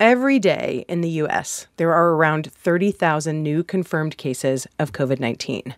Every 0.00 0.38
day 0.38 0.86
in 0.88 1.02
the 1.02 1.10
U.S., 1.10 1.66
there 1.76 1.92
are 1.92 2.14
around 2.14 2.50
30,000 2.50 3.42
new 3.42 3.62
confirmed 3.62 4.16
cases 4.16 4.66
of 4.78 4.92
COVID 4.92 5.20
19. 5.20 5.74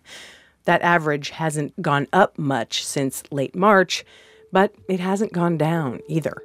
That 0.63 0.81
average 0.81 1.31
hasn't 1.31 1.81
gone 1.81 2.07
up 2.13 2.39
much 2.39 2.85
since 2.85 3.23
late 3.31 3.53
March, 3.53 4.05
but 4.49 4.73
it 4.87 5.01
hasn't 5.01 5.33
gone 5.33 5.57
down 5.57 5.99
either. 6.07 6.41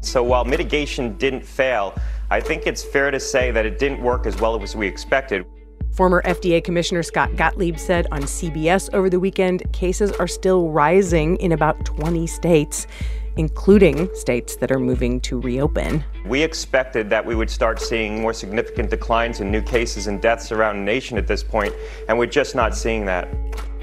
So 0.00 0.22
while 0.22 0.44
mitigation 0.44 1.16
didn't 1.16 1.42
fail, 1.42 1.94
I 2.30 2.38
think 2.38 2.66
it's 2.66 2.84
fair 2.84 3.10
to 3.10 3.18
say 3.18 3.50
that 3.50 3.64
it 3.64 3.78
didn't 3.78 4.02
work 4.02 4.26
as 4.26 4.38
well 4.38 4.62
as 4.62 4.76
we 4.76 4.86
expected. 4.86 5.46
Former 5.92 6.20
FDA 6.26 6.62
Commissioner 6.62 7.02
Scott 7.02 7.34
Gottlieb 7.34 7.78
said 7.78 8.08
on 8.12 8.24
CBS 8.24 8.92
over 8.92 9.08
the 9.08 9.18
weekend 9.18 9.62
cases 9.72 10.12
are 10.12 10.28
still 10.28 10.68
rising 10.68 11.36
in 11.36 11.52
about 11.52 11.82
20 11.86 12.26
states 12.26 12.86
including 13.36 14.08
states 14.14 14.56
that 14.56 14.70
are 14.70 14.78
moving 14.78 15.20
to 15.20 15.40
reopen. 15.40 16.04
We 16.26 16.42
expected 16.42 17.10
that 17.10 17.24
we 17.24 17.34
would 17.34 17.50
start 17.50 17.80
seeing 17.80 18.20
more 18.20 18.32
significant 18.32 18.90
declines 18.90 19.40
in 19.40 19.50
new 19.50 19.62
cases 19.62 20.06
and 20.06 20.20
deaths 20.20 20.52
around 20.52 20.76
the 20.78 20.84
nation 20.84 21.18
at 21.18 21.26
this 21.26 21.42
point, 21.42 21.74
and 22.08 22.18
we're 22.18 22.26
just 22.26 22.54
not 22.54 22.76
seeing 22.76 23.04
that. 23.06 23.28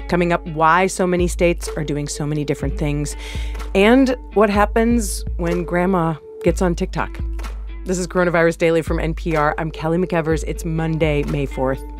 Coming 0.08 0.32
up, 0.32 0.46
why 0.48 0.86
so 0.86 1.06
many 1.06 1.28
states 1.28 1.68
are 1.76 1.84
doing 1.84 2.08
so 2.08 2.26
many 2.26 2.44
different 2.44 2.78
things, 2.78 3.16
and 3.74 4.16
what 4.34 4.50
happens 4.50 5.24
when 5.36 5.64
grandma 5.64 6.14
gets 6.42 6.62
on 6.62 6.74
TikTok. 6.74 7.18
This 7.84 7.98
is 7.98 8.06
Coronavirus 8.06 8.58
Daily 8.58 8.82
from 8.82 8.98
NPR. 8.98 9.54
I'm 9.56 9.70
Kelly 9.70 9.98
McEvers. 9.98 10.44
It's 10.46 10.64
Monday, 10.64 11.22
May 11.24 11.46
4th. 11.46 11.97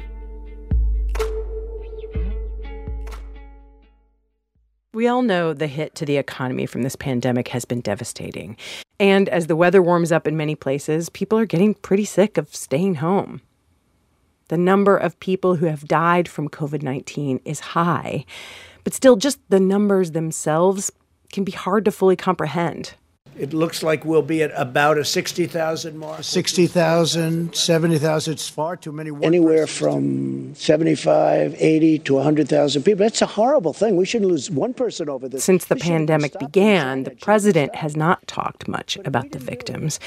We 4.99 5.07
all 5.07 5.23
know 5.23 5.55
the 5.55 5.69
hit 5.69 5.95
to 5.95 6.05
the 6.05 6.17
economy 6.17 6.67
from 6.67 6.83
this 6.83 6.97
pandemic 6.97 7.47
has 7.51 7.65
been 7.65 7.81
devastating. 7.81 8.57
And 8.99 9.29
as 9.29 9.47
the 9.47 9.55
weather 9.55 9.81
warms 9.81 10.11
up 10.11 10.27
in 10.27 10.37
many 10.37 10.57
places, 10.57 11.09
people 11.09 11.39
are 11.39 11.47
getting 11.47 11.75
pretty 11.75 12.05
sick 12.05 12.37
of 12.37 12.53
staying 12.53 12.97
home. 12.97 13.41
The 14.49 14.59
number 14.59 14.97
of 14.97 15.21
people 15.21 15.55
who 15.55 15.67
have 15.67 15.87
died 15.87 16.27
from 16.29 16.49
COVID 16.49 16.83
19 16.83 17.39
is 17.45 17.61
high, 17.61 18.25
but 18.83 18.93
still, 18.93 19.15
just 19.15 19.39
the 19.51 19.61
numbers 19.61 20.11
themselves 20.11 20.91
can 21.33 21.45
be 21.45 21.53
hard 21.53 21.85
to 21.85 21.93
fully 21.93 22.17
comprehend. 22.17 22.95
It 23.37 23.53
looks 23.53 23.83
like 23.83 24.05
we'll 24.05 24.23
be 24.23 24.43
at 24.43 24.51
about 24.57 24.99
a 24.99 25.05
60,000 25.05 25.97
mark. 25.97 26.25
60,000, 26.25 27.55
70,000, 27.55 28.33
it's 28.33 28.49
far 28.49 28.77
too 28.77 28.91
many. 28.93 29.11
Anywhere 29.23 29.67
from 29.67 30.55
75, 30.55 31.55
80 31.57 31.99
to 32.01 32.15
100,000 32.15 32.83
people. 32.83 32.99
That's 32.99 33.23
a 33.23 33.27
horrible 33.27 33.73
thing. 33.73 33.97
We 33.97 34.07
shouldn't 34.07 34.31
lose 34.31 34.51
one 34.51 34.75
person 34.75 35.09
over 35.09 35.29
this. 35.29 35.45
Since 35.45 35.67
the 35.67 35.77
pandemic 35.77 36.39
began, 36.39 37.05
the 37.05 37.11
president 37.13 37.77
has 37.77 37.97
not 37.97 38.27
talked 38.27 38.67
much 38.67 38.99
about 39.05 39.31
the 39.31 39.39
victims. 39.39 40.01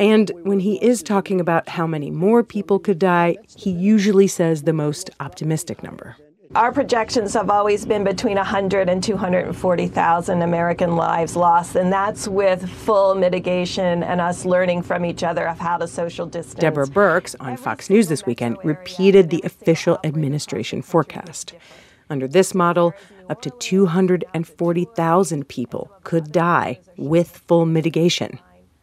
And 0.00 0.32
when 0.42 0.60
he 0.60 0.82
is 0.82 1.02
talking 1.02 1.40
about 1.40 1.68
how 1.68 1.86
many 1.86 2.10
more 2.10 2.42
people 2.42 2.78
could 2.78 2.98
die, 2.98 3.36
he 3.56 3.70
usually 3.70 4.26
says 4.26 4.62
the 4.62 4.72
most 4.72 5.10
optimistic 5.20 5.82
number. 5.82 6.16
Our 6.54 6.70
projections 6.70 7.32
have 7.32 7.48
always 7.48 7.86
been 7.86 8.04
between 8.04 8.36
100 8.36 8.90
and 8.90 9.02
240,000 9.02 10.42
American 10.42 10.96
lives 10.96 11.34
lost, 11.34 11.76
and 11.76 11.90
that's 11.90 12.28
with 12.28 12.68
full 12.68 13.14
mitigation 13.14 14.02
and 14.02 14.20
us 14.20 14.44
learning 14.44 14.82
from 14.82 15.06
each 15.06 15.22
other 15.22 15.48
of 15.48 15.58
how 15.58 15.78
to 15.78 15.88
social 15.88 16.26
distance. 16.26 16.60
Deborah 16.60 16.86
Birx 16.86 17.34
on 17.40 17.56
Fox 17.56 17.88
News 17.88 18.08
this 18.08 18.26
weekend 18.26 18.58
repeated 18.64 19.30
the 19.30 19.40
official 19.44 19.98
administration 20.04 20.82
forecast. 20.82 21.54
Under 22.10 22.28
this 22.28 22.54
model, 22.54 22.92
up 23.30 23.40
to 23.40 23.48
240,000 23.48 25.48
people 25.48 25.90
could 26.04 26.32
die 26.32 26.80
with 26.98 27.38
full 27.48 27.64
mitigation. 27.64 28.38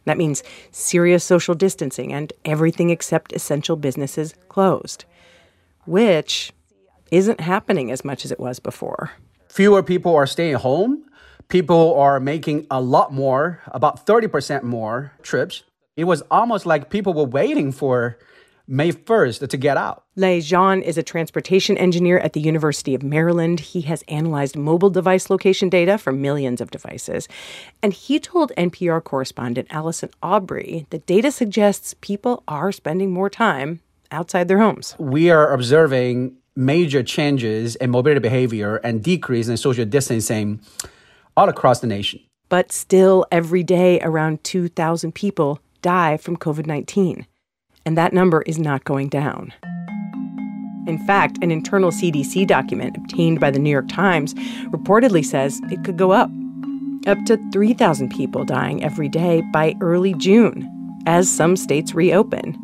That 0.06 0.18
means 0.18 0.42
serious 0.72 1.22
social 1.22 1.54
distancing 1.54 2.12
and 2.12 2.32
everything 2.44 2.90
except 2.90 3.32
essential 3.32 3.76
businesses 3.76 4.34
closed, 4.48 5.04
which 5.84 6.52
isn't 7.10 7.40
happening 7.40 7.90
as 7.90 8.04
much 8.04 8.24
as 8.24 8.32
it 8.32 8.40
was 8.40 8.58
before. 8.60 9.10
Fewer 9.48 9.82
people 9.82 10.14
are 10.14 10.26
staying 10.26 10.56
home. 10.56 11.04
People 11.48 11.94
are 11.98 12.20
making 12.20 12.66
a 12.70 12.80
lot 12.80 13.12
more, 13.12 13.60
about 13.68 14.06
30% 14.06 14.62
more 14.62 15.12
trips. 15.22 15.64
It 15.96 16.04
was 16.04 16.22
almost 16.30 16.64
like 16.66 16.90
people 16.90 17.12
were 17.12 17.24
waiting 17.24 17.72
for 17.72 18.16
May 18.68 18.92
1st 18.92 19.48
to 19.48 19.56
get 19.56 19.76
out. 19.76 20.04
Lei 20.14 20.38
Zhang 20.38 20.80
is 20.80 20.96
a 20.96 21.02
transportation 21.02 21.76
engineer 21.76 22.20
at 22.20 22.34
the 22.34 22.40
University 22.40 22.94
of 22.94 23.02
Maryland. 23.02 23.58
He 23.58 23.80
has 23.80 24.04
analyzed 24.06 24.56
mobile 24.56 24.90
device 24.90 25.28
location 25.28 25.68
data 25.68 25.98
for 25.98 26.12
millions 26.12 26.60
of 26.60 26.70
devices. 26.70 27.26
And 27.82 27.92
he 27.92 28.20
told 28.20 28.52
NPR 28.56 29.02
correspondent 29.02 29.66
Allison 29.70 30.10
Aubrey 30.22 30.86
that 30.90 31.06
data 31.06 31.32
suggests 31.32 31.94
people 32.00 32.44
are 32.46 32.70
spending 32.70 33.10
more 33.10 33.28
time 33.28 33.80
outside 34.12 34.46
their 34.46 34.60
homes. 34.60 34.94
We 35.00 35.30
are 35.30 35.52
observing 35.52 36.36
major 36.56 37.02
changes 37.02 37.76
in 37.76 37.90
mobility 37.90 38.20
behavior 38.20 38.76
and 38.76 39.02
decrease 39.02 39.48
in 39.48 39.56
social 39.56 39.84
distancing 39.84 40.60
all 41.36 41.48
across 41.48 41.80
the 41.80 41.86
nation. 41.86 42.20
But 42.48 42.72
still, 42.72 43.26
every 43.30 43.62
day, 43.62 44.00
around 44.00 44.42
2,000 44.44 45.14
people 45.14 45.60
die 45.82 46.16
from 46.16 46.36
COVID 46.36 46.66
19. 46.66 47.26
And 47.86 47.96
that 47.96 48.12
number 48.12 48.42
is 48.42 48.58
not 48.58 48.84
going 48.84 49.08
down. 49.08 49.54
In 50.86 50.98
fact, 51.06 51.38
an 51.42 51.50
internal 51.50 51.90
CDC 51.90 52.46
document 52.46 52.96
obtained 52.96 53.38
by 53.38 53.50
the 53.50 53.58
New 53.58 53.70
York 53.70 53.88
Times 53.88 54.34
reportedly 54.72 55.24
says 55.24 55.60
it 55.70 55.84
could 55.84 55.96
go 55.96 56.10
up. 56.10 56.30
Up 57.06 57.18
to 57.26 57.38
3,000 57.52 58.10
people 58.10 58.44
dying 58.44 58.82
every 58.82 59.08
day 59.08 59.42
by 59.52 59.74
early 59.80 60.14
June, 60.14 60.68
as 61.06 61.30
some 61.30 61.56
states 61.56 61.94
reopen. 61.94 62.58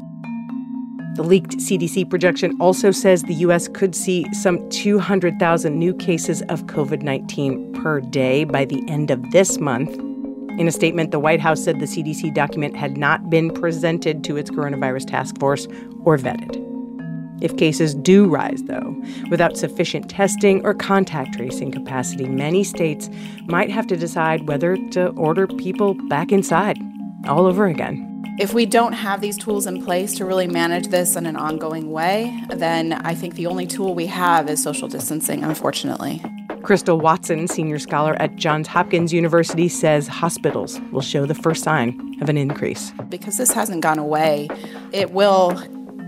The 1.17 1.23
leaked 1.23 1.57
CDC 1.57 2.11
projection 2.11 2.55
also 2.61 2.91
says 2.91 3.23
the 3.23 3.33
U.S. 3.37 3.69
could 3.69 3.95
see 3.95 4.27
some 4.35 4.69
200,000 4.69 5.79
new 5.79 5.95
cases 5.95 6.43
of 6.43 6.67
COVID 6.67 7.01
19 7.01 7.73
per 7.73 8.03
day 8.03 8.45
by 8.45 8.67
the 8.67 8.85
end 8.87 9.11
of 9.11 9.31
this 9.31 9.59
month. 9.59 9.95
In 10.61 10.69
a 10.69 10.71
statement, 10.71 11.13
the 11.13 11.19
White 11.19 11.41
House 11.41 11.65
said 11.65 11.81
the 11.81 11.87
CDC 11.87 12.35
document 12.35 12.77
had 12.77 12.99
not 12.99 13.31
been 13.31 13.51
presented 13.51 14.25
to 14.25 14.37
its 14.37 14.51
coronavirus 14.51 15.07
task 15.07 15.39
force 15.39 15.67
or 16.05 16.19
vetted. 16.19 16.63
If 17.41 17.57
cases 17.57 17.95
do 17.95 18.27
rise, 18.29 18.63
though, 18.65 18.95
without 19.31 19.57
sufficient 19.57 20.11
testing 20.11 20.63
or 20.67 20.75
contact 20.75 21.33
tracing 21.35 21.73
capacity, 21.73 22.27
many 22.27 22.63
states 22.63 23.09
might 23.47 23.71
have 23.71 23.87
to 23.87 23.97
decide 23.97 24.49
whether 24.49 24.77
to 24.91 25.09
order 25.13 25.47
people 25.47 25.95
back 26.09 26.31
inside 26.31 26.79
all 27.27 27.47
over 27.47 27.65
again. 27.65 28.16
If 28.39 28.53
we 28.53 28.67
don't 28.67 28.93
have 28.93 29.21
these 29.21 29.39
tools 29.39 29.67
in 29.67 29.83
place 29.83 30.15
to 30.17 30.25
really 30.25 30.47
manage 30.47 30.89
this 30.89 31.17
in 31.17 31.27
an 31.27 31.37
ongoing 31.37 31.91
way, 31.91 32.39
then 32.51 32.93
I 32.93 33.15
think 33.15 33.35
the 33.35 33.47
only 33.47 33.67
tool 33.67 33.95
we 33.95 34.07
have 34.07 34.51
is 34.51 34.63
social 34.63 34.89
distancing, 34.89 35.43
unfortunately. 35.43 36.23
Crystal 36.63 36.99
Watson, 36.99 37.47
senior 37.49 37.79
scholar 37.79 38.15
at 38.21 38.37
Johns 38.37 38.67
Hopkins 38.67 39.13
University, 39.13 39.69
says 39.69 40.09
hospitals 40.09 40.81
will 40.93 41.01
show 41.01 41.25
the 41.25 41.35
first 41.35 41.63
sign 41.63 42.19
of 42.21 42.29
an 42.29 42.37
increase. 42.37 42.93
Because 43.09 43.37
this 43.39 43.53
hasn't 43.53 43.83
gone 43.83 43.99
away, 43.99 44.49
it 44.93 45.13
will 45.13 45.57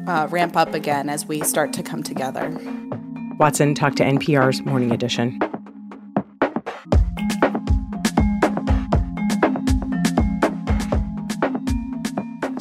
uh, 0.09 0.27
ramp 0.31 0.57
up 0.57 0.75
again 0.75 1.09
as 1.09 1.27
we 1.27 1.41
start 1.43 1.73
to 1.75 1.83
come 1.83 2.03
together. 2.03 2.51
Watson 3.39 3.75
talked 3.75 3.99
to 3.99 4.03
NPR's 4.03 4.61
Morning 4.63 4.91
Edition. 4.91 5.39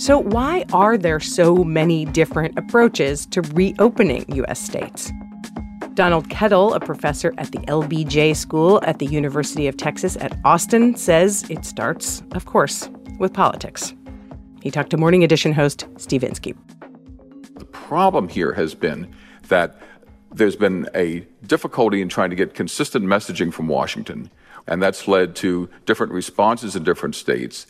So, 0.07 0.19
why 0.19 0.63
are 0.71 0.97
there 0.97 1.19
so 1.19 1.65
many 1.65 2.05
different 2.05 2.57
approaches 2.57 3.25
to 3.25 3.41
reopening 3.41 4.23
U.S. 4.35 4.57
states? 4.57 5.11
Donald 5.95 6.29
Kettl, 6.29 6.73
a 6.73 6.79
professor 6.79 7.33
at 7.37 7.51
the 7.51 7.57
LBJ 7.67 8.33
School 8.37 8.79
at 8.85 8.99
the 8.99 9.05
University 9.05 9.67
of 9.67 9.75
Texas 9.75 10.15
at 10.21 10.31
Austin, 10.45 10.95
says 10.95 11.43
it 11.49 11.65
starts, 11.65 12.23
of 12.31 12.45
course, 12.45 12.89
with 13.19 13.33
politics. 13.33 13.93
He 14.61 14.71
talked 14.71 14.91
to 14.91 14.97
Morning 14.97 15.25
Edition 15.25 15.51
host 15.51 15.85
Steve 15.97 16.23
Inskeep. 16.23 16.57
The 17.55 17.65
problem 17.65 18.29
here 18.29 18.53
has 18.53 18.75
been 18.75 19.13
that 19.49 19.81
there's 20.31 20.55
been 20.55 20.87
a 20.95 21.27
difficulty 21.45 22.01
in 22.01 22.07
trying 22.07 22.29
to 22.29 22.37
get 22.37 22.53
consistent 22.53 23.03
messaging 23.03 23.51
from 23.51 23.67
Washington, 23.67 24.31
and 24.67 24.81
that's 24.81 25.05
led 25.09 25.35
to 25.35 25.69
different 25.85 26.13
responses 26.13 26.77
in 26.77 26.85
different 26.85 27.15
states 27.15 27.67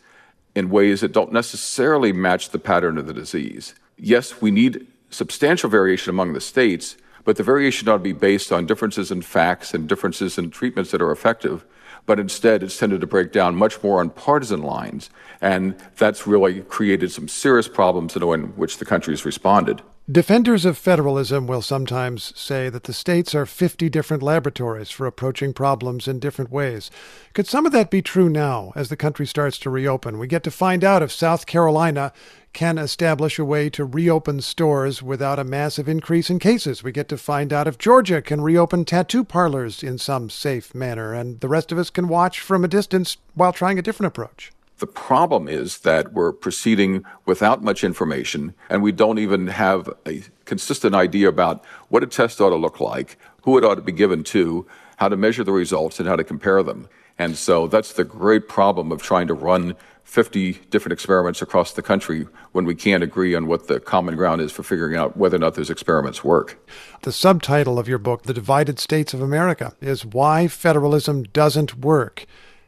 in 0.58 0.72
ways 0.72 1.02
that 1.02 1.12
don't 1.12 1.32
necessarily 1.32 2.12
match 2.12 2.50
the 2.50 2.58
pattern 2.58 2.98
of 2.98 3.06
the 3.06 3.14
disease. 3.14 3.76
Yes, 3.96 4.42
we 4.42 4.50
need 4.50 4.88
substantial 5.12 5.70
variation 5.70 6.10
among 6.10 6.34
the 6.34 6.42
states, 6.42 6.98
but 7.26 7.36
the 7.36 7.44
variation 7.44 7.88
ought 7.88 7.98
to 7.98 8.00
be 8.00 8.12
based 8.12 8.52
on 8.52 8.66
differences 8.66 9.12
in 9.12 9.22
facts 9.22 9.76
and 9.76 9.88
differences 9.88 10.36
in 10.40 10.50
treatments 10.50 10.90
that 10.90 11.02
are 11.02 11.12
effective. 11.12 11.64
But 12.08 12.20
instead, 12.20 12.64
it's 12.64 12.76
tended 12.76 13.02
to 13.02 13.08
break 13.08 13.32
down 13.32 13.56
much 13.56 13.84
more 13.84 14.00
on 14.00 14.10
partisan 14.10 14.64
lines. 14.64 15.12
And 15.42 15.76
that's 15.96 16.26
really 16.26 16.62
created 16.62 17.12
some 17.12 17.28
serious 17.28 17.68
problems 17.68 18.16
in 18.16 18.22
the 18.22 18.26
way 18.26 18.40
in 18.40 18.48
which 18.56 18.78
the 18.78 18.86
country 18.86 19.14
has 19.14 19.26
responded. 19.26 19.84
Defenders 20.10 20.64
of 20.64 20.78
federalism 20.78 21.48
will 21.48 21.62
sometimes 21.62 22.32
say 22.40 22.70
that 22.70 22.86
the 22.86 22.94
states 22.94 23.36
are 23.36 23.46
50 23.46 23.90
different 23.90 24.24
laboratories 24.24 24.90
for 24.90 25.06
approaching 25.06 25.52
problems 25.52 26.08
in 26.08 26.18
different 26.18 26.50
ways. 26.50 26.90
Could 27.34 27.46
some 27.46 27.66
of 27.66 27.74
that 27.74 27.92
be 27.92 28.02
true 28.02 28.30
now 28.30 28.72
as 28.74 28.88
the 28.88 28.96
country 28.96 29.28
starts 29.28 29.58
to 29.60 29.70
reopen? 29.70 30.18
We 30.18 30.28
get 30.28 30.44
to 30.44 30.52
find 30.52 30.86
out 30.86 31.04
if 31.04 31.12
South 31.12 31.46
Carolina 31.46 32.14
can 32.54 32.78
establish 32.78 33.38
a 33.38 33.44
way 33.44 33.70
to 33.72 33.84
reopen 33.84 34.40
stores 34.40 35.04
without 35.04 35.40
a 35.40 35.44
massive 35.44 35.90
increase 35.90 36.30
in 36.30 36.40
cases. 36.40 36.84
We 36.84 36.94
get 36.94 37.10
to 37.10 37.18
find 37.18 37.52
out 37.52 37.68
if 37.68 37.78
Georgia 37.78 38.22
can 38.22 38.40
reopen 38.40 38.86
tattoo 38.86 39.26
parlors 39.26 39.84
in 39.84 39.98
some 39.98 40.30
safe 40.30 40.74
manner, 40.74 41.14
and 41.14 41.42
the 41.42 41.50
rest 41.50 41.74
of 41.74 41.78
us 41.78 41.90
can 41.90 42.08
watch 42.08 42.40
from 42.40 42.64
a 42.64 42.70
distance 42.70 43.18
while 43.34 43.52
trying 43.52 43.78
a 43.78 43.82
different 43.82 44.08
approach. 44.08 44.54
The 44.80 44.88
problem 44.88 45.48
is 45.48 45.80
that 45.80 46.14
we're 46.14 46.32
proceeding 46.32 47.04
without 47.26 47.64
much 47.64 47.84
information, 47.84 48.54
and 48.70 48.84
we 48.84 48.92
don't 48.92 49.18
even 49.18 49.48
have 49.48 49.90
a 50.06 50.22
consistent 50.46 50.94
idea 50.94 51.28
about 51.30 51.66
what 51.90 52.04
a 52.04 52.08
test 52.08 52.40
ought 52.40 52.52
to 52.52 52.56
look 52.56 52.80
like, 52.80 53.18
who 53.42 53.58
it 53.58 53.64
ought 53.64 53.76
to 53.76 53.82
be 53.82 53.92
given 53.92 54.24
to, 54.26 54.68
how 54.98 55.10
to 55.10 55.18
measure 55.18 55.44
the 55.44 55.52
results, 55.52 56.00
and 56.00 56.08
how 56.08 56.16
to 56.16 56.24
compare 56.24 56.62
them. 56.62 56.88
And 57.18 57.36
so 57.36 57.68
that's 57.68 57.94
the 57.94 58.04
great 58.04 58.48
problem 58.48 58.92
of 58.92 59.02
trying 59.02 59.26
to 59.28 59.34
run 59.34 59.76
50 60.04 60.54
different 60.70 60.94
experiments 60.94 61.42
across 61.42 61.74
the 61.74 61.82
country 61.82 62.28
when 62.52 62.64
we 62.64 62.76
can't 62.76 63.04
agree 63.04 63.36
on 63.36 63.48
what 63.48 63.68
the 63.68 63.80
common 63.80 64.16
ground 64.16 64.42
is 64.42 64.52
for 64.52 64.64
figuring 64.64 64.96
out 64.96 65.18
whether 65.18 65.36
or 65.36 65.40
not 65.40 65.56
those 65.56 65.70
experiments 65.70 66.24
work. 66.24 66.64
The 67.02 67.12
subtitle 67.12 67.78
of 67.78 67.90
your 67.90 67.98
book, 67.98 68.24
The 68.24 68.34
Divided 68.34 68.80
States 68.80 69.14
of 69.14 69.22
America, 69.22 69.76
is 69.82 70.06
Why 70.06 70.48
Federalism 70.48 71.24
Doesn't 71.24 71.80
Work. 71.80 72.26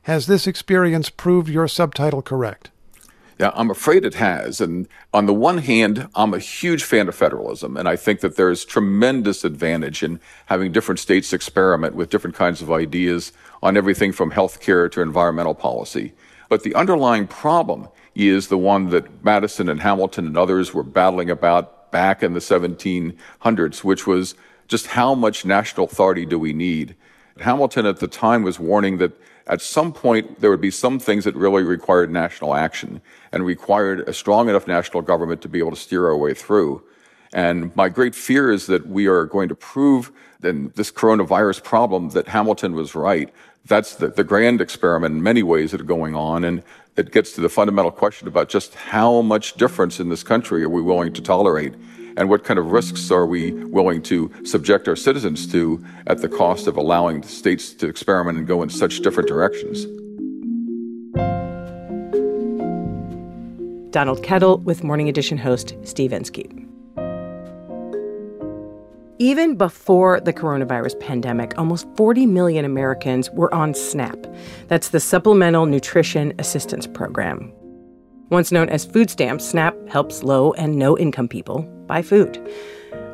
Has 0.10 0.26
this 0.26 0.48
experience 0.48 1.12
proved 1.12 1.50
your 1.50 1.68
subtitle 1.68 2.24
correct? 2.24 2.72
Yeah, 3.40 3.52
I'm 3.54 3.70
afraid 3.70 4.04
it 4.04 4.16
has. 4.16 4.60
And 4.60 4.88
on 5.14 5.28
the 5.28 5.36
one 5.36 5.60
hand, 5.60 6.08
I'm 6.16 6.34
a 6.34 6.40
huge 6.40 6.84
fan 6.84 7.08
of 7.08 7.14
federalism, 7.14 7.78
and 7.78 7.88
I 7.88 7.96
think 7.96 8.22
that 8.22 8.36
there's 8.36 8.66
tremendous 8.66 9.44
advantage 9.44 10.02
in 10.02 10.20
having 10.48 10.72
different 10.72 10.98
states 10.98 11.32
experiment 11.32 11.94
with 11.94 12.10
different 12.10 12.36
kinds 12.36 12.60
of 12.60 12.72
ideas 12.72 13.34
on 13.62 13.78
everything 13.78 14.12
from 14.12 14.32
healthcare 14.32 14.92
to 14.94 15.02
environmental 15.02 15.54
policy. 15.54 16.14
But 16.50 16.64
the 16.64 16.74
underlying 16.74 17.28
problem 17.28 17.88
is 18.16 18.48
the 18.48 18.58
one 18.58 18.90
that 18.90 19.24
Madison 19.24 19.70
and 19.70 19.82
Hamilton 19.82 20.26
and 20.26 20.38
others 20.40 20.74
were 20.74 20.82
battling 20.82 21.30
about 21.30 21.92
back 21.92 22.24
in 22.24 22.34
the 22.34 22.40
1700s, 22.40 23.84
which 23.84 24.08
was 24.08 24.34
just 24.68 24.88
how 24.88 25.14
much 25.14 25.46
national 25.46 25.86
authority 25.86 26.26
do 26.26 26.40
we 26.40 26.52
need? 26.52 26.96
Hamilton 27.42 27.86
at 27.86 28.00
the 28.00 28.08
time 28.08 28.42
was 28.42 28.60
warning 28.60 28.98
that 28.98 29.12
at 29.50 29.62
some 29.62 29.92
point 29.92 30.40
there 30.40 30.52
would 30.52 30.62
be 30.62 30.72
some 30.72 31.00
things 31.00 31.26
that 31.26 31.36
really 31.36 31.64
required 31.64 32.12
national 32.12 32.54
action 32.54 33.02
and 33.32 33.46
required 33.46 34.08
a 34.08 34.14
strong 34.14 34.48
enough 34.48 34.68
national 34.68 35.02
government 35.02 35.42
to 35.42 35.50
be 35.50 35.60
able 35.60 35.72
to 35.72 35.78
steer 35.78 36.08
our 36.08 36.16
way 36.16 36.34
through. 36.34 36.84
And 37.34 37.76
my 37.76 37.90
great 37.90 38.16
fear 38.16 38.52
is 38.52 38.68
that 38.68 38.88
we 38.88 39.08
are 39.08 39.26
going 39.26 39.50
to 39.50 39.56
prove 39.56 40.12
in 40.44 40.72
this 40.76 40.92
coronavirus 40.92 41.64
problem 41.64 42.10
that 42.10 42.28
Hamilton 42.28 42.74
was 42.74 42.96
right. 42.96 43.34
That's 43.66 43.96
the, 43.96 44.08
the 44.08 44.24
grand 44.24 44.62
experiment 44.62 45.16
in 45.16 45.24
many 45.24 45.44
ways 45.44 45.72
that 45.72 45.82
are 45.82 45.84
going 45.84 46.16
on. 46.16 46.44
And 46.44 46.64
it 46.96 47.12
gets 47.12 47.34
to 47.34 47.42
the 47.42 47.50
fundamental 47.50 47.92
question 47.92 48.28
about 48.28 48.50
just 48.50 48.76
how 48.76 49.22
much 49.22 49.56
difference 49.56 50.00
in 50.00 50.10
this 50.10 50.24
country 50.24 50.64
are 50.64 50.70
we 50.70 50.82
willing 50.82 51.14
to 51.14 51.22
tolerate? 51.22 51.74
And 52.20 52.28
what 52.28 52.44
kind 52.44 52.60
of 52.60 52.74
risks 52.74 53.12
are 53.12 53.26
we 53.26 53.54
willing 53.54 54.02
to 54.04 54.30
subject 54.44 54.90
our 54.90 54.98
citizens 54.98 55.50
to 55.54 55.82
at 56.06 56.22
the 56.22 56.28
cost 56.28 56.68
of 56.68 56.76
allowing 56.76 57.24
states 57.24 57.74
to 57.76 57.88
experiment 57.88 58.38
and 58.38 58.46
go 58.46 58.62
in 58.62 58.70
such 58.70 59.00
different 59.00 59.30
directions? 59.30 59.86
Donald 63.92 64.22
Kettl 64.22 64.62
with 64.64 64.84
Morning 64.84 65.08
Edition 65.08 65.38
host 65.38 65.74
Steve 65.84 66.12
Inskeep. 66.12 66.52
Even 69.18 69.56
before 69.56 70.20
the 70.20 70.34
coronavirus 70.34 71.00
pandemic, 71.00 71.58
almost 71.58 71.88
40 71.96 72.26
million 72.26 72.66
Americans 72.66 73.30
were 73.32 73.54
on 73.54 73.74
SNAP. 73.74 74.28
That's 74.68 74.90
the 74.90 75.00
Supplemental 75.00 75.68
Nutrition 75.68 76.34
Assistance 76.38 76.86
Program. 76.86 77.50
Once 78.30 78.52
known 78.52 78.68
as 78.68 78.84
food 78.84 79.10
stamps, 79.10 79.46
SNAP 79.46 79.88
helps 79.88 80.22
low 80.22 80.52
and 80.54 80.76
no 80.76 80.98
income 80.98 81.30
people 81.30 81.66
buy 81.90 82.02
food. 82.02 82.40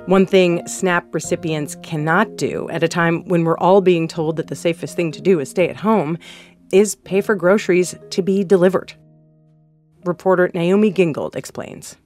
One 0.06 0.28
thing 0.28 0.68
SNAP 0.68 1.16
recipients 1.16 1.76
cannot 1.82 2.36
do 2.36 2.70
at 2.70 2.84
a 2.84 2.88
time 2.88 3.26
when 3.26 3.44
we're 3.44 3.58
all 3.58 3.82
being 3.82 4.08
told 4.08 4.36
that 4.36 4.48
the 4.48 4.56
safest 4.56 4.96
thing 4.96 5.12
to 5.14 5.22
do 5.22 5.40
is 5.40 5.50
stay 5.50 5.68
at 5.68 5.78
home 5.78 6.20
is 6.72 6.94
pay 6.94 7.22
for 7.22 7.34
groceries 7.34 7.96
to 8.12 8.22
be 8.22 8.44
delivered. 8.44 8.94
Reporter 10.06 10.52
Naomi 10.54 10.92
Gingold 10.92 11.36
explains. 11.36 11.98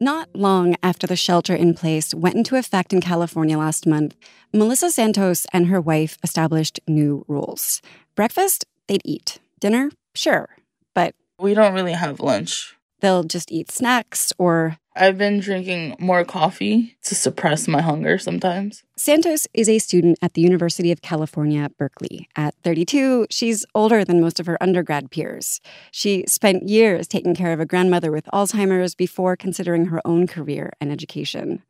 Not 0.00 0.28
long 0.34 0.76
after 0.82 1.06
the 1.06 1.16
shelter 1.16 1.54
in 1.54 1.74
place 1.74 2.14
went 2.14 2.36
into 2.36 2.56
effect 2.56 2.92
in 2.92 3.00
California 3.00 3.56
last 3.56 3.86
month, 3.86 4.14
Melissa 4.52 4.90
Santos 4.90 5.46
and 5.52 5.68
her 5.68 5.80
wife 5.80 6.18
established 6.22 6.78
new 6.86 7.24
rules. 7.26 7.80
Breakfast, 8.14 8.64
they'd 8.86 9.02
eat. 9.04 9.38
Dinner, 9.60 9.90
sure. 10.14 10.50
But 10.94 11.14
we 11.38 11.54
don't 11.54 11.74
really 11.74 11.92
have 11.92 12.20
lunch. 12.20 12.76
They'll 13.00 13.24
just 13.24 13.50
eat 13.50 13.70
snacks 13.70 14.32
or. 14.38 14.78
I've 14.96 15.18
been 15.18 15.40
drinking 15.40 15.96
more 15.98 16.24
coffee 16.24 16.96
to 17.02 17.16
suppress 17.16 17.66
my 17.66 17.82
hunger 17.82 18.16
sometimes. 18.16 18.84
Santos 18.96 19.48
is 19.52 19.68
a 19.68 19.80
student 19.80 20.18
at 20.22 20.34
the 20.34 20.40
University 20.40 20.92
of 20.92 21.02
California, 21.02 21.68
Berkeley. 21.76 22.28
At 22.36 22.54
32, 22.62 23.26
she's 23.28 23.66
older 23.74 24.04
than 24.04 24.20
most 24.20 24.38
of 24.38 24.46
her 24.46 24.62
undergrad 24.62 25.10
peers. 25.10 25.60
She 25.90 26.24
spent 26.28 26.68
years 26.68 27.08
taking 27.08 27.34
care 27.34 27.52
of 27.52 27.58
a 27.58 27.66
grandmother 27.66 28.12
with 28.12 28.26
Alzheimer's 28.32 28.94
before 28.94 29.36
considering 29.36 29.86
her 29.86 30.00
own 30.04 30.28
career 30.28 30.72
and 30.80 30.92
education. 30.92 31.64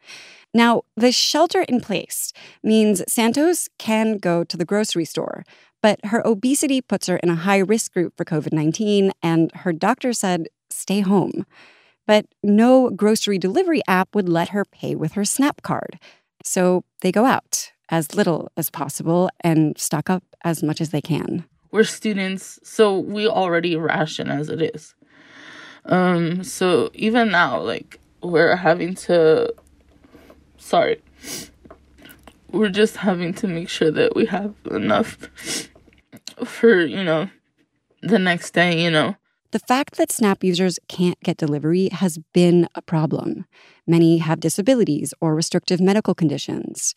Now, 0.52 0.82
the 0.94 1.10
shelter 1.10 1.62
in 1.62 1.80
place 1.80 2.32
means 2.62 3.02
Santos 3.10 3.70
can 3.78 4.18
go 4.18 4.44
to 4.44 4.56
the 4.58 4.66
grocery 4.66 5.06
store, 5.06 5.44
but 5.80 5.98
her 6.06 6.24
obesity 6.26 6.82
puts 6.82 7.06
her 7.06 7.16
in 7.16 7.30
a 7.30 7.34
high 7.34 7.58
risk 7.58 7.94
group 7.94 8.16
for 8.18 8.26
COVID 8.26 8.52
19, 8.52 9.12
and 9.22 9.50
her 9.56 9.72
doctor 9.72 10.12
said 10.12 10.48
stay 10.68 11.00
home. 11.00 11.46
But 12.06 12.26
no 12.42 12.90
grocery 12.90 13.38
delivery 13.38 13.80
app 13.88 14.14
would 14.14 14.28
let 14.28 14.50
her 14.50 14.64
pay 14.64 14.94
with 14.94 15.12
her 15.12 15.24
SNAP 15.24 15.62
card. 15.62 15.98
So 16.44 16.84
they 17.00 17.10
go 17.10 17.24
out 17.24 17.72
as 17.88 18.14
little 18.14 18.50
as 18.56 18.70
possible 18.70 19.30
and 19.40 19.78
stock 19.78 20.10
up 20.10 20.24
as 20.42 20.62
much 20.62 20.80
as 20.80 20.90
they 20.90 21.00
can. 21.00 21.44
We're 21.70 21.84
students, 21.84 22.60
so 22.62 22.98
we 22.98 23.26
already 23.26 23.76
ration 23.76 24.30
as 24.30 24.48
it 24.48 24.62
is. 24.62 24.94
Um, 25.86 26.44
so 26.44 26.90
even 26.94 27.30
now, 27.30 27.60
like, 27.60 28.00
we're 28.22 28.56
having 28.56 28.94
to. 28.94 29.52
Sorry. 30.56 31.02
We're 32.50 32.68
just 32.68 32.98
having 32.98 33.34
to 33.34 33.48
make 33.48 33.68
sure 33.68 33.90
that 33.90 34.14
we 34.14 34.26
have 34.26 34.54
enough 34.70 35.18
for, 36.44 36.80
you 36.80 37.02
know, 37.02 37.28
the 38.02 38.18
next 38.18 38.52
day, 38.52 38.82
you 38.82 38.90
know. 38.90 39.16
The 39.54 39.60
fact 39.60 39.98
that 39.98 40.10
SNAP 40.10 40.42
users 40.42 40.80
can't 40.88 41.20
get 41.20 41.36
delivery 41.36 41.88
has 41.92 42.18
been 42.32 42.66
a 42.74 42.82
problem. 42.82 43.46
Many 43.86 44.18
have 44.18 44.40
disabilities 44.40 45.14
or 45.20 45.36
restrictive 45.36 45.80
medical 45.80 46.12
conditions. 46.12 46.92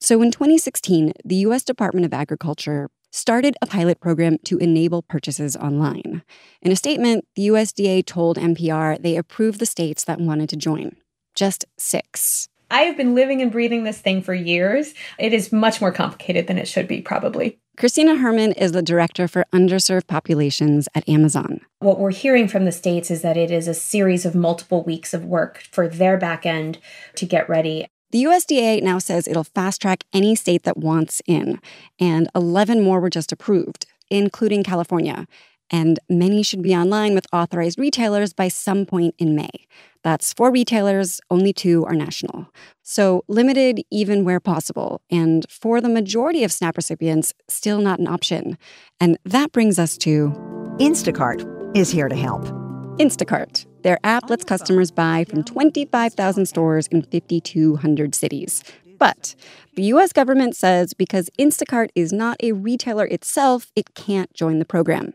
So 0.00 0.20
in 0.20 0.32
2016, 0.32 1.12
the 1.24 1.36
U.S. 1.36 1.62
Department 1.62 2.04
of 2.04 2.12
Agriculture 2.12 2.90
started 3.12 3.56
a 3.62 3.66
pilot 3.68 4.00
program 4.00 4.38
to 4.46 4.58
enable 4.58 5.02
purchases 5.02 5.54
online. 5.54 6.24
In 6.60 6.72
a 6.72 6.76
statement, 6.76 7.26
the 7.36 7.46
USDA 7.46 8.04
told 8.06 8.38
NPR 8.38 9.00
they 9.00 9.14
approved 9.14 9.60
the 9.60 9.64
states 9.64 10.02
that 10.02 10.18
wanted 10.18 10.48
to 10.48 10.56
join. 10.56 10.96
Just 11.36 11.64
six. 11.78 12.48
I 12.70 12.82
have 12.82 12.96
been 12.96 13.14
living 13.14 13.42
and 13.42 13.50
breathing 13.50 13.84
this 13.84 14.00
thing 14.00 14.22
for 14.22 14.32
years. 14.32 14.94
It 15.18 15.32
is 15.32 15.52
much 15.52 15.80
more 15.80 15.92
complicated 15.92 16.46
than 16.46 16.58
it 16.58 16.68
should 16.68 16.86
be, 16.86 17.02
probably. 17.02 17.58
Christina 17.76 18.16
Herman 18.16 18.52
is 18.52 18.72
the 18.72 18.82
director 18.82 19.26
for 19.26 19.46
underserved 19.52 20.06
populations 20.06 20.88
at 20.94 21.08
Amazon. 21.08 21.60
What 21.78 21.98
we're 21.98 22.10
hearing 22.10 22.46
from 22.46 22.66
the 22.66 22.72
states 22.72 23.10
is 23.10 23.22
that 23.22 23.36
it 23.36 23.50
is 23.50 23.66
a 23.66 23.74
series 23.74 24.26
of 24.26 24.34
multiple 24.34 24.84
weeks 24.84 25.14
of 25.14 25.24
work 25.24 25.64
for 25.72 25.88
their 25.88 26.16
back 26.16 26.44
end 26.46 26.78
to 27.16 27.26
get 27.26 27.48
ready. 27.48 27.86
The 28.12 28.24
USDA 28.24 28.82
now 28.82 28.98
says 28.98 29.26
it'll 29.26 29.44
fast 29.44 29.80
track 29.80 30.04
any 30.12 30.34
state 30.34 30.64
that 30.64 30.76
wants 30.76 31.22
in, 31.26 31.60
and 31.98 32.28
11 32.34 32.82
more 32.82 33.00
were 33.00 33.08
just 33.10 33.32
approved, 33.32 33.86
including 34.10 34.62
California. 34.62 35.26
And 35.70 36.00
many 36.08 36.42
should 36.42 36.62
be 36.62 36.74
online 36.74 37.14
with 37.14 37.26
authorized 37.32 37.78
retailers 37.78 38.32
by 38.32 38.48
some 38.48 38.86
point 38.86 39.14
in 39.18 39.36
May. 39.36 39.50
That's 40.02 40.32
four 40.32 40.50
retailers, 40.50 41.20
only 41.30 41.52
two 41.52 41.84
are 41.84 41.94
national. 41.94 42.48
So 42.82 43.22
limited 43.28 43.82
even 43.90 44.24
where 44.24 44.40
possible. 44.40 45.00
And 45.10 45.46
for 45.50 45.80
the 45.80 45.88
majority 45.88 46.42
of 46.42 46.52
SNAP 46.52 46.76
recipients, 46.76 47.34
still 47.48 47.80
not 47.80 48.00
an 48.00 48.08
option. 48.08 48.58
And 48.98 49.18
that 49.24 49.52
brings 49.52 49.78
us 49.78 49.96
to 49.98 50.30
Instacart 50.78 51.76
is 51.76 51.90
here 51.90 52.08
to 52.08 52.16
help. 52.16 52.44
Instacart. 52.98 53.66
Their 53.82 53.98
app 54.04 54.28
lets 54.28 54.44
customers 54.44 54.90
buy 54.90 55.24
from 55.24 55.44
25,000 55.44 56.46
stores 56.46 56.86
in 56.88 57.02
5,200 57.02 58.14
cities. 58.14 58.64
But 58.98 59.34
the 59.76 59.84
US 59.84 60.12
government 60.12 60.56
says 60.56 60.92
because 60.92 61.30
Instacart 61.38 61.88
is 61.94 62.12
not 62.12 62.36
a 62.42 62.52
retailer 62.52 63.06
itself, 63.06 63.70
it 63.74 63.94
can't 63.94 64.32
join 64.34 64.58
the 64.58 64.66
program. 64.66 65.14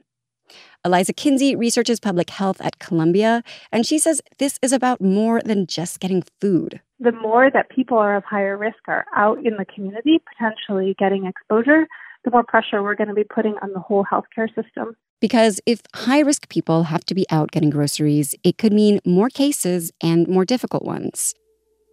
Eliza 0.86 1.13
Kinsey 1.13 1.56
researches 1.56 2.00
public 2.00 2.30
health 2.30 2.62
at 2.62 2.77
Columbia, 2.77 3.44
and 3.72 3.86
she 3.86 3.98
says 3.98 4.22
this 4.38 4.60
is 4.62 4.72
about 4.72 5.01
more 5.01 5.42
than 5.42 5.65
just 5.65 6.00
getting 6.00 6.24
food. 6.39 6.80
the 7.00 7.12
more 7.12 7.50
that 7.51 7.70
people 7.70 7.98
are 7.98 8.15
of 8.15 8.24
higher 8.24 8.58
risk 8.58 8.77
are 8.88 9.06
out 9.15 9.38
in 9.46 9.58
the 9.58 9.65
community, 9.65 10.20
potentially 10.32 10.96
getting 10.98 11.25
exposure, 11.25 11.88
the 12.24 12.32
more 12.32 12.44
pressure 12.44 12.82
we're 12.82 12.96
going 12.96 13.10
to 13.10 13.13
be 13.13 13.24
putting 13.24 13.56
on 13.62 13.74
the 13.74 13.80
whole 13.80 14.06
healthcare 14.06 14.48
system. 14.56 14.96
Because 15.20 15.60
if 15.65 15.82
high 15.94 16.20
risk 16.20 16.48
people 16.50 16.84
have 16.84 17.04
to 17.06 17.15
be 17.15 17.25
out 17.30 17.51
getting 17.51 17.70
groceries, 17.70 18.36
it 18.44 18.58
could 18.58 18.72
mean 18.72 19.00
more 19.06 19.30
cases 19.30 19.92
and 20.01 20.27
more 20.27 20.46
difficult 20.46 20.84
ones. 20.86 21.34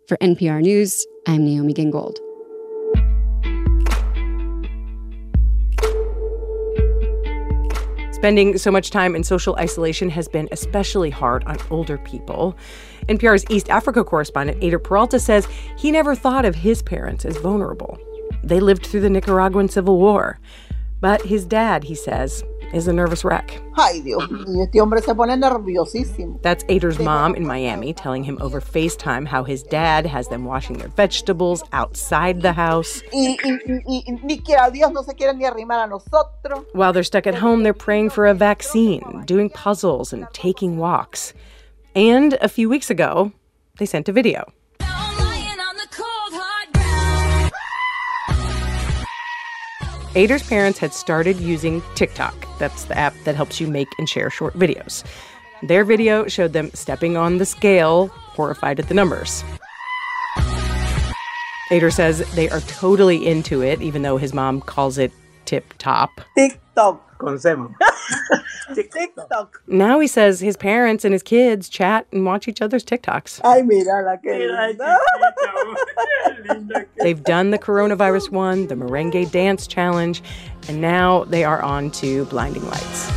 For 0.06 0.16
NPR 0.18 0.61
News, 0.61 1.04
I'm 1.26 1.44
Naomi 1.44 1.75
Gingold. 1.75 2.16
Spending 8.22 8.56
so 8.56 8.70
much 8.70 8.90
time 8.90 9.16
in 9.16 9.24
social 9.24 9.56
isolation 9.56 10.08
has 10.08 10.28
been 10.28 10.48
especially 10.52 11.10
hard 11.10 11.42
on 11.42 11.56
older 11.70 11.98
people. 11.98 12.56
NPR's 13.08 13.44
East 13.50 13.68
Africa 13.68 14.04
correspondent 14.04 14.60
Eyder 14.60 14.80
Peralta 14.80 15.18
says 15.18 15.48
he 15.76 15.90
never 15.90 16.14
thought 16.14 16.44
of 16.44 16.54
his 16.54 16.82
parents 16.82 17.24
as 17.24 17.36
vulnerable. 17.38 17.98
They 18.44 18.60
lived 18.60 18.86
through 18.86 19.00
the 19.00 19.10
Nicaraguan 19.10 19.68
Civil 19.68 19.98
War. 19.98 20.38
But 21.00 21.22
his 21.22 21.44
dad, 21.44 21.82
he 21.82 21.96
says, 21.96 22.44
is 22.72 22.88
a 22.88 22.92
nervous 22.92 23.24
wreck. 23.24 23.60
Ay, 23.76 24.00
Dios 24.00 24.28
mío, 24.28 24.64
este 24.64 24.80
hombre 24.80 25.00
se 25.00 25.14
pone 25.14 25.36
nerviosísimo. 25.36 26.40
That's 26.42 26.64
Eyder's 26.68 26.98
mom 26.98 27.34
in 27.34 27.46
Miami 27.46 27.92
telling 27.92 28.24
him 28.24 28.38
over 28.40 28.60
FaceTime 28.60 29.26
how 29.26 29.44
his 29.44 29.62
dad 29.62 30.06
has 30.06 30.28
them 30.28 30.44
washing 30.44 30.78
their 30.78 30.88
vegetables 30.88 31.62
outside 31.72 32.42
the 32.42 32.52
house. 32.52 33.02
Y, 33.12 33.36
y, 33.44 33.58
y, 33.66 34.02
y 34.06 34.18
ni 34.22 34.38
que 34.38 34.56
a 34.56 34.70
Dios 34.70 34.92
no 34.92 35.02
se 35.02 35.14
quiere 35.14 35.34
ni 35.34 35.44
arrimar 35.44 35.84
a 35.84 35.88
nosotros. 35.88 36.64
While 36.72 36.92
they're 36.92 37.02
stuck 37.02 37.26
at 37.26 37.34
home, 37.34 37.62
they're 37.62 37.74
praying 37.74 38.10
for 38.10 38.26
a 38.26 38.34
vaccine, 38.34 39.22
doing 39.26 39.50
puzzles, 39.50 40.12
and 40.12 40.26
taking 40.32 40.78
walks. 40.78 41.32
And 41.94 42.34
a 42.40 42.48
few 42.48 42.68
weeks 42.68 42.90
ago, 42.90 43.32
they 43.78 43.86
sent 43.86 44.08
a 44.08 44.12
video. 44.12 44.52
Eyder's 50.14 50.47
parents 50.47 50.78
had 50.78 50.92
started 50.92 51.40
using 51.40 51.83
TikTok. 51.95 52.35
That's 52.59 52.85
the 52.85 52.99
app 52.99 53.14
that 53.25 53.35
helps 53.35 53.62
you 53.62 53.66
make 53.66 53.88
and 53.99 54.07
share 54.07 54.28
short 54.28 54.52
videos. 54.52 55.04
Their 55.62 55.85
video 55.85 56.28
showed 56.28 56.52
them 56.52 56.71
stepping 56.75 57.16
on 57.16 57.38
the 57.38 57.47
scale, 57.47 58.09
horrified 58.09 58.78
at 58.78 58.88
the 58.88 58.95
numbers. 58.95 59.42
Eyder 61.71 61.90
says 61.90 62.31
they 62.35 62.50
are 62.50 62.61
totally 62.61 63.26
into 63.26 63.62
it, 63.62 63.81
even 63.81 64.02
though 64.02 64.19
his 64.19 64.35
mom 64.35 64.61
calls 64.61 64.99
it 64.99 65.12
tip 65.52 65.75
top. 65.76 66.23
TikTok. 66.35 67.21
TikTok. 68.75 69.62
Now 69.66 70.00
he 70.00 70.06
says 70.06 70.40
his 70.40 70.56
parents 70.56 71.04
and 71.04 71.12
his 71.12 71.23
kids 71.23 71.68
chat 71.68 72.06
and 72.11 72.25
watch 72.25 72.49
each 72.49 72.62
other's 72.62 72.82
TikToks. 72.82 73.42
Ay, 73.44 73.61
mira 73.61 74.02
la 74.02 74.16
que 74.16 74.32
linda. 74.32 74.99
They've 77.02 77.23
done 77.23 77.50
the 77.50 77.59
coronavirus 77.59 78.30
one, 78.30 78.66
the 78.68 78.76
merengue 78.76 79.30
dance 79.30 79.66
challenge, 79.66 80.23
and 80.68 80.80
now 80.80 81.25
they 81.25 81.44
are 81.44 81.61
on 81.61 81.90
to 82.00 82.25
blinding 82.26 82.64
lights. 82.64 83.12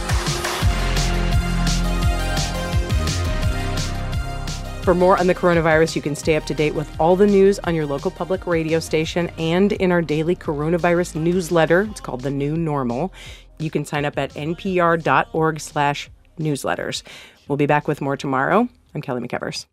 For 4.86 4.94
more 4.94 5.18
on 5.18 5.26
the 5.26 5.34
coronavirus, 5.34 5.96
you 5.96 6.04
can 6.04 6.16
stay 6.16 6.36
up 6.36 6.46
to 6.46 6.54
date 6.54 6.76
with 6.76 6.88
all 7.00 7.16
the 7.16 7.26
news 7.26 7.58
on 7.58 7.74
your 7.74 7.88
local 7.88 8.12
public 8.12 8.46
radio 8.46 8.80
station 8.80 9.30
and 9.40 9.72
in 9.72 9.92
our 9.92 10.04
daily 10.04 10.36
coronavirus 10.36 11.16
newsletter. 11.16 11.88
It's 11.90 12.00
called 12.00 12.22
The 12.22 12.30
New 12.30 12.56
Normal. 12.56 13.12
You 13.58 13.72
can 13.72 13.84
sign 13.84 14.06
up 14.06 14.20
at 14.20 14.36
npr.org 14.36 15.60
slash 15.60 16.12
newsletters. 16.40 17.02
We'll 17.48 17.58
be 17.58 17.66
back 17.66 17.88
with 17.88 18.00
more 18.00 18.16
tomorrow. 18.16 18.70
I'm 18.94 19.02
Kelly 19.02 19.28
McEvers. 19.28 19.66